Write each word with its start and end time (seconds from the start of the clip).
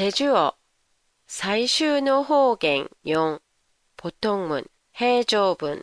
제주어 0.00 0.50
사이슈노호갱 1.26 2.88
용 3.08 3.38
보통문 3.98 4.64
해조분 4.98 5.82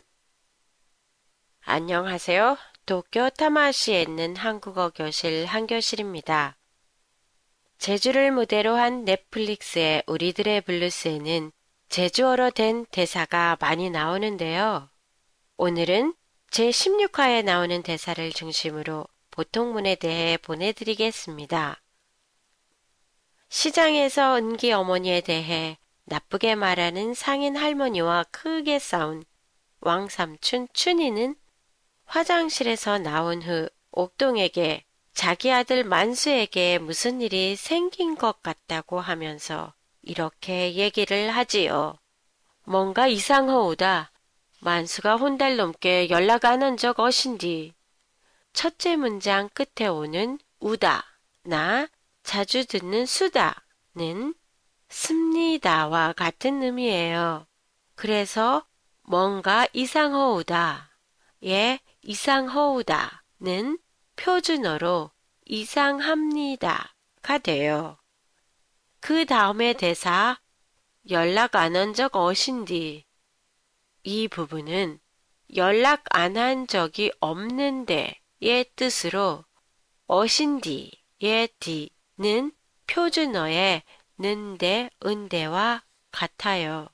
안녕하세요. 1.60 2.58
도쿄 2.84 3.30
타마시에 3.30 4.02
있는 4.02 4.34
한국어 4.34 4.90
교실 4.90 5.46
한교실입니다. 5.46 6.56
제주를 7.78 8.32
무대로 8.32 8.74
한 8.74 9.04
넷플릭스의 9.04 10.02
우리들의 10.08 10.62
블루스에는 10.62 11.52
제주어로 11.88 12.50
된 12.50 12.86
대사가 12.86 13.56
많이 13.60 13.88
나오는데요. 13.88 14.90
오늘은 15.58 16.12
제16화에 16.50 17.44
나오는 17.44 17.84
대사를 17.84 18.32
중심으로 18.32 19.06
보통문에 19.30 19.94
대해 19.94 20.36
보내드리겠습니다. 20.38 21.80
시장에서 23.48 24.36
은기 24.36 24.72
어머니에 24.72 25.20
대해 25.20 25.78
나쁘게 26.04 26.54
말하는 26.54 27.14
상인 27.14 27.56
할머니와 27.56 28.24
크게 28.30 28.78
싸운 28.78 29.24
왕삼춘 29.80 30.68
춘이는 30.72 31.36
화장실에서 32.06 32.98
나온 32.98 33.42
후 33.42 33.68
옥동에게 33.92 34.84
자기 35.12 35.50
아들 35.52 35.84
만수에게 35.84 36.78
무슨 36.78 37.20
일이 37.20 37.56
생긴 37.56 38.16
것 38.16 38.42
같다고 38.42 39.00
하면서 39.00 39.72
이렇게 40.02 40.74
얘기를 40.74 41.30
하지요. 41.30 41.98
뭔가 42.64 43.08
이상하오다. 43.08 44.12
만수가 44.60 45.16
혼달 45.16 45.56
넘게 45.56 46.10
연락 46.10 46.44
안 46.44 46.62
한 46.62 46.76
적 46.76 46.98
어신디. 47.00 47.74
첫째 48.52 48.96
문장 48.96 49.48
끝에 49.50 49.88
오는 49.88 50.38
우다, 50.60 51.04
나, 51.42 51.88
자주 52.28 52.66
듣는 52.66 53.06
수다는 53.06 54.34
습니다와 54.90 56.12
같은 56.12 56.62
의미예요. 56.62 57.46
그래서 57.94 58.66
뭔가 59.00 59.66
이상하오다, 59.72 60.90
예, 61.44 61.80
이상하오다는 62.02 63.78
표준어로 64.16 65.10
이상합니다가 65.46 67.38
돼요. 67.42 67.96
그 69.00 69.24
다음에 69.24 69.72
대사 69.72 70.38
연락 71.08 71.56
안 71.56 71.76
한 71.76 71.94
적 71.94 72.14
어신디 72.14 73.06
이 74.02 74.28
부분은 74.28 75.00
연락 75.56 76.04
안 76.10 76.36
한 76.36 76.66
적이 76.66 77.10
없는데의 77.20 78.66
뜻으로 78.76 79.46
어신디의 80.08 81.48
디는 81.58 81.97
표준어의 82.86 83.82
는데 84.18 84.90
은대와 85.04 85.82
같아요. 86.10 86.88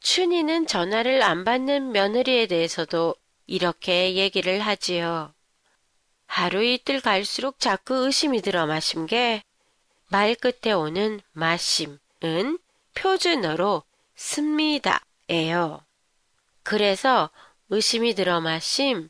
춘이는 0.00 0.66
전화를 0.66 1.22
안 1.22 1.44
받는 1.44 1.92
며느리에 1.92 2.46
대해서도 2.46 3.14
이렇게 3.46 4.14
얘기를 4.14 4.60
하지요. 4.60 5.32
하루 6.26 6.62
이틀 6.62 7.00
갈수록 7.00 7.58
자꾸 7.58 8.04
의심이 8.04 8.42
들어 8.42 8.66
마심게 8.66 9.42
말 10.08 10.34
끝에 10.34 10.72
오는 10.72 11.20
마심은 11.32 12.58
표준어로 12.94 13.82
습니다예요. 14.14 15.80
그래서 16.62 17.30
의심이 17.70 18.14
들어 18.14 18.40
마심은 18.40 19.08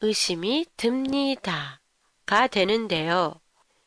의심이 0.00 0.66
듭니다가 0.76 2.46
되는데요. 2.50 3.40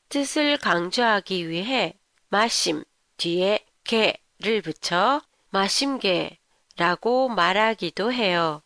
뜻을 0.09 0.57
강조하기 0.57 1.49
위해 1.49 1.93
마심 2.29 2.83
뒤에 3.17 3.65
개를 3.83 4.61
붙여 4.63 5.21
마심개라고 5.49 7.29
말하기도 7.29 8.11
해요. 8.11 8.61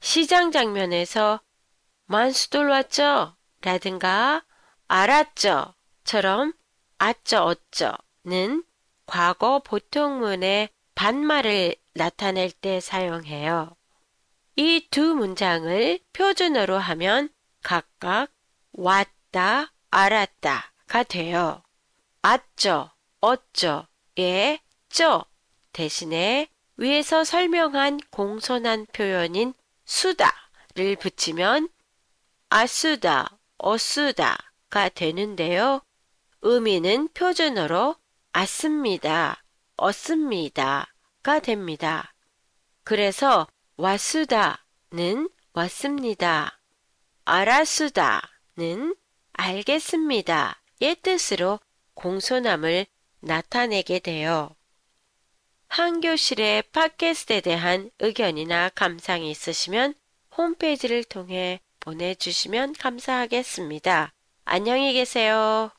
시장 0.00 0.50
장면에서 0.50 1.40
만수돌 2.06 2.68
왔죠? 2.68 3.36
라든가 3.60 4.44
알았죠? 4.88 5.74
처럼 6.04 6.52
아쩌 6.98 7.44
어쩌는 7.44 8.64
과거 9.06 9.60
보통문의 9.60 10.68
반말을 10.94 11.76
나타낼 11.94 12.50
때 12.50 12.80
사용해요. 12.80 13.76
이 14.56 14.88
두 14.90 15.14
문장을 15.14 15.98
표준어로 16.12 16.76
하면 16.78 17.30
각각 17.62 18.30
왔다, 18.72 19.72
알았다가 19.92 21.02
돼요. 21.04 21.62
아쩌, 22.22 22.90
어쩌의 23.20 24.58
쩌 24.88 25.24
대신에 25.72 26.48
위에서 26.78 27.24
설명한 27.24 28.00
공손한 28.10 28.86
표현인 28.86 29.52
수다를 29.84 30.96
붙이면 30.98 31.68
아수다, 32.48 33.38
어수다가 33.58 34.88
되는데요. 34.94 35.82
의미는 36.40 37.08
표준어로 37.12 37.94
아습니다, 38.32 39.44
얻습니다가 39.76 41.40
됩니다. 41.42 42.14
그래서 42.82 43.46
와수다는 43.76 45.28
왔습니다. 45.52 46.58
알아수다는 47.26 48.96
알겠습니다의 49.34 50.96
뜻으로 51.02 51.60
공손함을 51.94 52.86
나타내게 53.20 54.00
돼요. 54.00 54.54
한교실의 55.68 56.64
팟캐스트에 56.72 57.40
대한 57.40 57.90
의견이나 57.98 58.68
감상이 58.70 59.30
있으시면 59.30 59.94
홈페이지를 60.36 61.04
통해 61.04 61.60
보내주시면 61.80 62.74
감사하겠습니다. 62.74 64.12
안녕히 64.44 64.92
계세요. 64.92 65.70